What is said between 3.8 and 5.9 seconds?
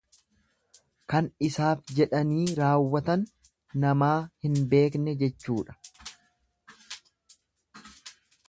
namaa hin beekne jechuudha.